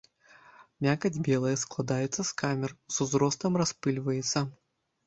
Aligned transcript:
Мякаць 0.85 1.11
белая, 1.27 1.53
складаецца 1.65 2.21
з 2.31 2.35
камер, 2.43 2.71
з 2.97 3.05
узростам 3.07 3.51
распыльваецца. 3.65 4.47